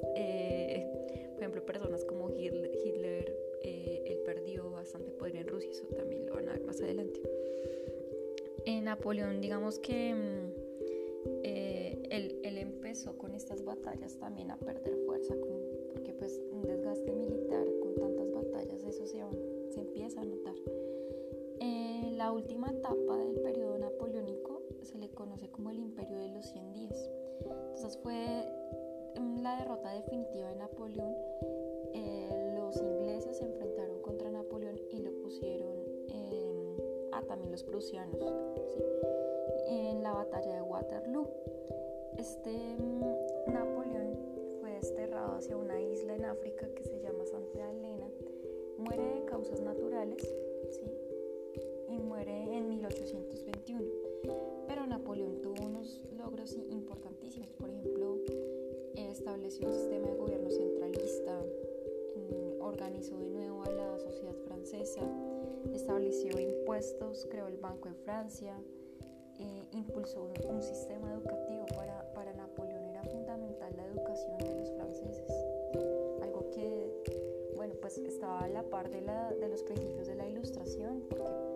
Por 0.00 1.42
ejemplo, 1.42 1.64
personas 1.64 2.04
como 2.04 2.30
Hitler. 2.30 3.36
él 3.62 4.18
perdió 4.24 4.70
bastante 4.70 5.10
poder 5.10 5.36
en 5.36 5.46
Rusia, 5.48 5.70
eso 5.70 5.86
también 5.94 6.26
lo 6.26 6.34
van 6.34 6.48
a 6.48 6.52
ver 6.52 6.64
más 6.64 6.80
adelante. 6.80 7.20
Napoleón, 8.82 9.40
digamos 9.40 9.78
que 9.78 10.14
mm, 10.14 10.62
él, 12.12 12.58
empezó 12.58 13.16
con 13.16 13.34
estas 13.34 13.64
batallas 13.64 14.18
también 14.18 14.50
a 14.50 14.56
perder 14.58 14.96
fuerza, 15.06 15.34
porque 15.90 16.12
pues 16.12 16.40
un 16.50 16.62
desgaste 16.62 17.12
militar 17.12 17.66
con 17.80 17.94
tantas 17.94 18.30
batallas, 18.32 18.82
eso 18.84 19.06
se, 19.06 19.18
se 19.70 19.80
empieza 19.80 20.20
a 20.20 20.24
notar. 20.24 20.54
Eh, 21.60 22.12
la 22.16 22.32
última 22.32 22.70
etapa 22.70 23.16
del 23.16 23.40
periodo 23.40 23.78
napoleónico 23.78 24.62
se 24.82 24.98
le 24.98 25.08
conoce 25.10 25.48
como 25.48 25.70
el 25.70 25.78
imperio 25.78 26.18
de 26.18 26.28
los 26.28 26.46
100 26.50 26.72
días. 26.72 27.10
Entonces 27.40 27.98
fue 28.02 28.44
la 29.42 29.56
derrota 29.56 29.92
definitiva 29.92 30.48
de 30.48 30.56
Napoleón. 30.56 31.14
Eh, 31.94 32.54
los 32.56 32.76
ingleses 32.76 33.38
se 33.38 33.44
enfrentaron 33.44 34.00
contra 34.00 34.30
Napoleón 34.30 34.80
y 34.90 35.00
lo 35.00 35.10
pusieron, 35.20 35.72
a 37.10 37.18
ah, 37.18 37.22
también 37.26 37.50
los 37.50 37.64
prusianos, 37.64 38.16
en 39.66 40.02
la 40.02 40.12
batalla 40.12 40.54
de 40.54 40.62
Waterloo. 40.62 41.28
Este 42.16 42.76
mm, 42.78 43.52
Napoleón 43.52 44.16
fue 44.60 44.70
desterrado 44.74 45.34
hacia 45.34 45.56
una 45.56 45.80
isla 45.80 46.14
en 46.14 46.24
África 46.24 46.68
que 46.74 46.84
se 46.84 47.00
llama 47.00 47.26
Santa 47.26 47.70
Elena. 47.70 48.08
Muere 48.78 49.02
de 49.02 49.24
causas 49.24 49.60
naturales, 49.60 50.22
¿sí? 50.70 50.90
Y 51.88 51.98
muere 51.98 52.56
en 52.56 52.68
1821. 52.68 53.82
Pero 54.68 54.86
Napoleón 54.86 55.42
tuvo 55.42 55.66
unos 55.66 56.00
logros 56.16 56.56
importantísimos. 56.70 57.52
Por 57.52 57.68
ejemplo, 57.68 57.91
estableció 59.22 59.68
un 59.68 59.74
sistema 59.74 60.08
de 60.08 60.16
gobierno 60.16 60.50
centralista, 60.50 61.40
mm, 62.16 62.60
organizó 62.60 63.16
de 63.20 63.28
nuevo 63.28 63.62
a 63.62 63.70
la 63.70 63.98
sociedad 64.00 64.34
francesa, 64.48 65.00
estableció 65.72 66.40
impuestos, 66.40 67.28
creó 67.30 67.46
el 67.46 67.56
Banco 67.56 67.88
de 67.88 67.94
Francia, 67.94 68.52
eh, 69.38 69.68
impulsó 69.70 70.28
un 70.48 70.60
sistema 70.60 71.12
educativo 71.12 71.66
para 71.76 72.02
de 74.44 74.54
los 74.54 74.70
franceses. 74.72 75.30
Algo 76.22 76.50
que, 76.50 76.90
bueno, 77.54 77.74
pues 77.80 77.98
estaba 77.98 78.40
a 78.40 78.48
la 78.48 78.64
par 78.64 78.90
de, 78.90 79.02
la, 79.02 79.32
de 79.32 79.48
los 79.48 79.62
principios 79.62 80.08
de 80.08 80.16
la 80.16 80.28
ilustración, 80.28 81.04
porque 81.08 81.51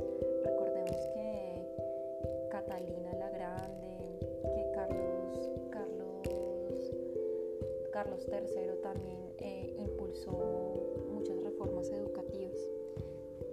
Carlos 8.07 8.29
III 8.29 8.83
también 8.85 9.19
eh, 9.39 9.75
impulsó 9.81 10.31
muchas 11.13 11.43
reformas 11.43 11.91
educativas. 11.91 12.57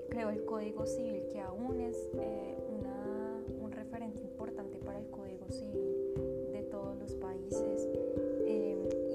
Creó 0.10 0.30
el 0.30 0.46
Código 0.46 0.86
Civil, 0.86 1.24
que 1.32 1.40
aún 1.40 1.80
es 1.80 1.98
eh, 2.20 2.56
un 3.60 3.72
referente 3.72 4.22
importante 4.22 4.78
para 4.78 5.00
el 5.00 5.10
Código 5.10 5.50
Civil 5.50 6.52
de 6.52 6.62
todos 6.70 7.00
los 7.00 7.16
países 7.16 7.90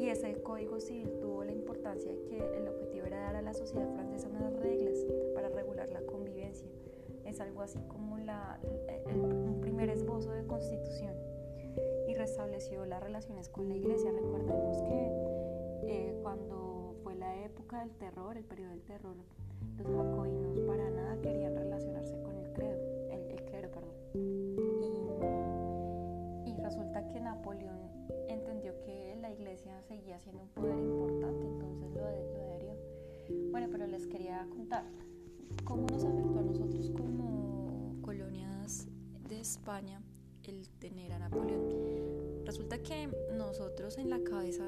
y 0.00 0.08
ese 0.08 0.42
código 0.42 0.80
civil 0.80 1.10
tuvo 1.20 1.44
la 1.44 1.52
importancia 1.52 2.10
de 2.10 2.22
que 2.24 2.38
el 2.38 2.68
objetivo 2.68 3.06
era 3.06 3.20
dar 3.20 3.36
a 3.36 3.42
la 3.42 3.52
sociedad 3.52 3.88
francesa 3.94 4.28
unas 4.28 4.52
reglas 4.58 4.96
para 5.34 5.48
regular 5.50 5.88
la 5.90 6.00
convivencia. 6.02 6.66
Es 7.24 7.40
algo 7.40 7.62
así 7.62 7.78
como 7.88 8.18
la, 8.18 8.58
un 9.14 9.60
primer 9.60 9.90
esbozo 9.90 10.32
de 10.32 10.46
constitución 10.46 11.14
restableció 12.28 12.84
las 12.84 13.02
relaciones 13.02 13.48
con 13.48 13.70
la 13.70 13.74
iglesia. 13.74 14.12
Recordemos 14.12 14.82
que 14.82 15.12
eh, 15.86 16.14
cuando 16.22 16.94
fue 17.02 17.14
la 17.14 17.42
época 17.42 17.80
del 17.80 17.90
terror, 17.92 18.36
el 18.36 18.44
periodo 18.44 18.70
del 18.72 18.82
terror, 18.82 19.16
los 19.78 19.86
jacobinos 19.86 20.60
para 20.60 20.90
nada 20.90 21.18
querían 21.22 21.56
relacionarse 21.56 22.20
con 22.20 22.36
el 22.36 22.52
credo, 22.52 22.78
el, 23.10 23.44
clero, 23.46 23.70
perdón. 23.70 23.94
Y, 26.44 26.54
resulta 26.60 27.08
que 27.08 27.18
Napoleón 27.18 27.78
entendió 28.28 28.78
que 28.82 29.16
la 29.22 29.30
iglesia 29.30 29.80
seguía 29.84 30.20
siendo 30.20 30.42
un 30.42 30.48
poder 30.50 30.78
importante, 30.78 31.46
entonces 31.46 31.90
lo, 31.92 32.00
lo 32.00 32.42
adherió. 32.42 32.74
Bueno, 33.50 33.68
pero 33.72 33.86
les 33.86 34.06
quería 34.06 34.46
contar 34.50 34.84
cómo 35.64 35.86
nos 35.86 36.04
afectó 36.04 36.40
a 36.40 36.42
nosotros 36.42 36.90
como 36.90 38.02
colonias 38.02 38.86
de 39.30 39.40
España 39.40 40.02
el 40.48 40.68
tener 40.78 41.12
a 41.12 41.18
Napoleón. 41.18 41.67
Resulta 42.58 42.82
que 42.82 43.08
nosotros 43.34 43.98
en 43.98 44.10
la 44.10 44.18
cabeza, 44.24 44.64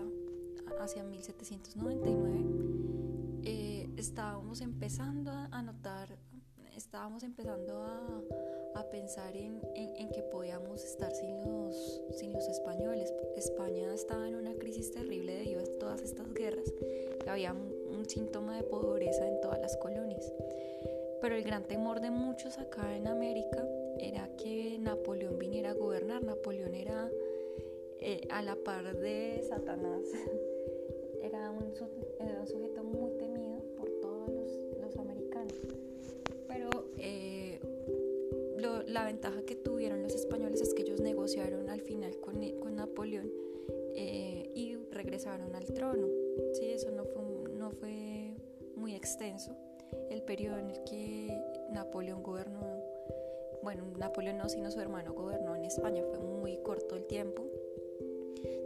hacia 0.78 1.02
1799, 1.02 2.44
eh, 3.42 3.90
estábamos 3.96 4.60
empezando 4.60 5.32
a 5.32 5.60
notar, 5.60 6.16
estábamos 6.76 7.24
empezando 7.24 7.82
a, 7.82 8.22
pensar 8.92 9.36
en, 9.36 9.60
que 10.14 10.22
podíamos 10.22 10.84
estar 10.84 11.12
sin 11.12 11.40
los, 11.42 12.00
sin 12.12 12.32
los 12.32 12.46
españoles. 12.46 13.12
España 13.36 13.92
estaba 13.92 14.28
en 14.28 14.36
una 14.36 14.54
crisis 14.54 14.92
terrible 14.92 15.34
debido 15.34 15.60
a 15.60 15.78
todas 15.80 16.00
estas 16.00 16.32
guerras 16.32 16.72
y 17.24 17.28
había 17.28 17.52
un, 17.52 17.72
un 17.98 18.08
síntoma 18.08 18.56
de 18.56 18.62
pobreza 18.62 19.26
en 19.26 19.40
todas 19.40 19.60
las 19.60 19.76
colonias. 19.76 20.32
Pero 21.20 21.34
el 21.34 21.42
gran 21.42 21.64
temor 21.64 22.00
de 22.00 22.10
muchos 22.10 22.58
acá 22.58 22.96
en 22.96 23.08
América 23.08 23.64
era 23.98 24.28
que 24.36 24.78
Napoleón 24.78 25.38
viniera 25.38 25.70
a 25.70 25.74
gobernar. 25.74 26.22
Napoleón 26.24 26.74
era 26.74 27.10
eh, 28.00 28.26
a 28.30 28.42
la 28.42 28.56
par 28.56 28.96
de 28.96 29.42
Satanás. 29.48 30.02
era, 31.22 31.50
un, 31.50 31.74
sujeto 32.46 32.82
muy 32.82 33.12
temido 33.12 33.60
por 33.76 33.90
todos 34.00 34.30
los, 34.80 34.96
americanos. 34.96 35.54
Pero 36.48 36.68
eh, 36.98 37.60
la 38.86 39.04
ventaja 39.04 39.42
que 39.42 39.54
tuvieron 39.54 40.02
los 40.02 40.14
españoles 40.14 40.60
es 40.60 40.74
que 40.74 40.82
ellos 40.82 41.00
negociaron 41.00 41.68
al 41.70 41.80
final 41.80 42.18
con, 42.20 42.40
con 42.58 42.76
Napoleón 42.76 43.30
eh, 43.94 44.50
y 44.54 44.76
regresaron 44.90 45.54
al 45.54 45.66
trono. 45.66 46.08
Sí, 46.54 46.66
eso 46.66 46.90
no 46.90 47.04
fue, 47.04 47.22
no 47.52 47.70
fue 47.70 48.34
muy 48.74 48.94
extenso. 48.94 49.56
El 50.08 50.22
periodo 50.22 50.58
en 50.58 50.70
el 50.70 50.84
que 50.84 51.40
Napoleón 51.70 52.22
gobernó 52.22 52.80
bueno, 53.62 53.84
Napoleón 53.98 54.38
no, 54.38 54.48
sino 54.48 54.70
su 54.70 54.80
hermano 54.80 55.12
gobernó 55.12 55.54
en 55.54 55.66
España, 55.66 56.02
fue 56.08 56.18
muy 56.18 56.56
corto 56.62 56.96
el 56.96 57.04
tiempo. 57.04 57.44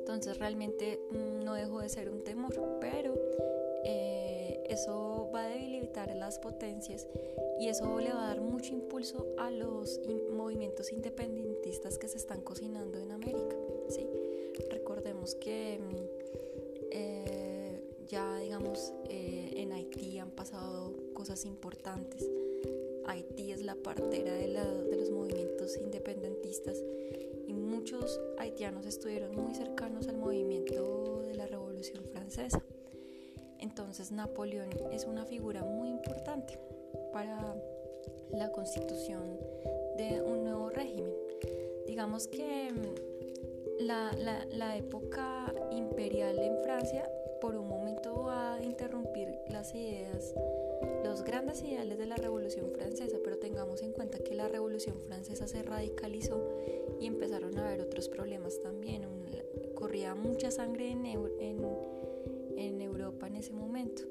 Entonces 0.05 0.39
realmente 0.39 1.01
mm, 1.11 1.45
no 1.45 1.55
dejó 1.55 1.81
de 1.81 1.89
ser 1.89 2.11
un 2.11 2.23
temor, 2.23 2.53
pero 2.79 3.15
eh, 3.85 4.63
eso 4.69 5.31
va 5.35 5.47
a 5.47 5.49
debilitar 5.49 6.15
las 6.15 6.39
potencias 6.39 7.09
y 7.59 7.69
eso 7.69 7.99
le 8.01 8.13
va 8.13 8.25
a 8.25 8.27
dar 8.35 8.43
mucho 8.43 8.75
impulso 8.75 9.27
a 9.39 9.51
los 9.51 9.99
movimientos 10.31 10.93
independentistas 10.93 11.97
que 11.97 12.09
se 12.09 12.19
están 12.19 12.43
cocinando 12.43 12.99
en 12.99 13.13
América. 13.13 13.57
¿sí? 13.89 14.07
Recordemos 14.71 15.37
que 15.37 15.79
mm, 15.79 15.97
eh, 16.91 17.83
ya 18.07 18.37
digamos 18.41 18.93
eh, 19.09 19.55
en 19.57 19.73
Haití 19.73 20.19
han 20.19 20.33
pasado 20.33 20.93
cosas 21.15 21.47
importantes 21.47 22.29
Haití 23.07 23.53
es 23.53 23.63
la 23.63 23.75
partera 23.75 24.35
de, 24.35 24.49
los 24.97 25.11
movimientos 25.11 25.77
independentistas 25.77 26.83
muchos 27.55 28.21
haitianos 28.39 28.87
estuvieron 28.87 29.35
muy 29.35 29.55
cercanos 29.55 30.09
al 30.09 30.17
movimiento 30.17 31.23
de 31.23 31.35
la 31.35 31.47
Revolución 31.47 32.05
Francesa. 32.13 32.63
Entonces 33.59 34.13
Napoleón 34.13 34.71
es 34.93 35.05
una 35.05 35.25
figura 35.25 35.63
muy 35.63 35.89
importante 35.89 36.59
para 37.13 37.57
la 38.33 38.51
constitución 38.53 39.39
de 39.97 40.21
un 40.21 40.45
nuevo 40.45 40.71
régimen. 40.71 41.13
Digamos 41.87 42.27
que 42.29 42.73
mm, 42.73 43.83
la 43.85 44.77
época 44.77 45.53
imperial 45.71 46.39
en 46.39 46.63
Francia 46.63 47.09
por 47.41 47.57
un 47.57 47.69
momento 47.69 48.23
va 48.23 48.55
a 48.55 48.63
interrumpir 48.63 49.39
las 49.51 49.75
ideas 49.75 50.35
los 51.15 51.23
grandes 51.23 51.63
ideales 51.63 51.97
de 51.97 52.07
la 52.07 52.17
Revolución 52.17 52.73
Francesa, 52.73 53.19
pero 53.23 53.39
tengamos 53.39 53.83
en 53.83 53.93
cuenta 53.93 54.19
que 54.19 54.35
la 54.35 54.49
Revolución 54.49 54.99
Francesa 54.99 55.47
se 55.47 55.63
radicalizó 55.63 56.45
y 56.99 57.07
empezaron 57.07 57.57
a 57.57 57.69
haber 57.69 57.83
otros 57.83 58.09
problemas 58.09 58.59
también. 58.61 59.07
corría 59.77 60.17
mucha 60.17 60.51
sangre 60.51 60.91
en, 60.91 61.07
en, 61.07 62.81
Europa 62.81 63.29
en 63.29 63.37
ese 63.37 63.53
momento. 63.53 64.03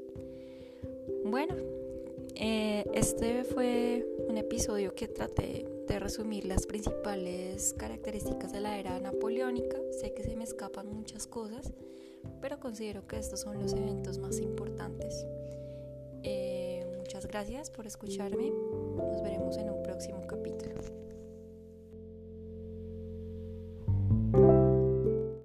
Bueno, 1.25 1.55
eh, 2.35 2.85
este 2.93 3.43
fue 3.43 4.07
un 4.29 4.37
episodio 4.37 4.95
que 4.95 5.09
traté 5.09 5.65
de 5.85 5.99
resumir 5.99 6.45
las 6.45 6.65
principales 6.65 7.73
características 7.77 8.53
de 8.53 8.61
la 8.61 8.79
era 8.79 8.97
napoleónica. 9.01 9.77
Sé 9.91 10.13
que 10.13 10.23
se 10.23 10.37
me 10.37 10.45
escapan 10.45 10.87
muchas 10.87 11.27
cosas, 11.27 11.73
pero 12.39 12.61
considero 12.61 13.05
que 13.07 13.17
estos 13.17 13.41
son 13.41 13.61
los 13.61 13.73
eventos 13.73 14.19
más 14.19 14.39
importantes. 14.39 15.25
Eh, 16.23 16.72
gracias 17.33 17.71
por 17.71 17.87
escucharme. 17.87 18.51
Nos 18.95 19.23
veremos 19.23 19.57
en 19.57 19.67
un 19.71 19.81
próximo 19.81 20.21
capítulo. 20.27 20.72